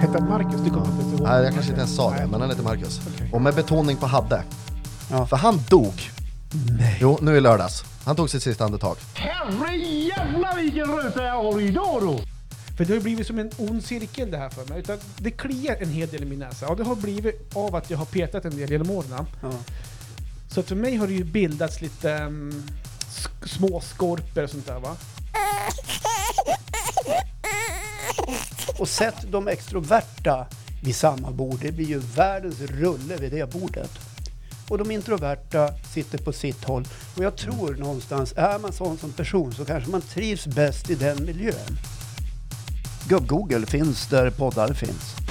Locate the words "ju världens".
31.86-32.60